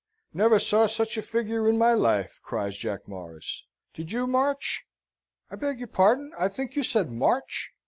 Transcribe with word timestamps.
"Never 0.33 0.57
saw 0.57 0.87
such 0.87 1.15
a 1.15 1.21
figure 1.21 1.69
in 1.69 1.77
my 1.77 1.93
life!" 1.93 2.39
cries 2.41 2.75
Jack 2.75 3.07
Morris. 3.07 3.67
"Did 3.93 4.11
you 4.11 4.25
March?" 4.25 4.83
"I 5.51 5.55
beg 5.55 5.77
your 5.77 5.89
pardon, 5.89 6.31
I 6.39 6.47
think 6.47 6.75
you 6.75 6.81
said 6.81 7.11
March?" 7.11 7.69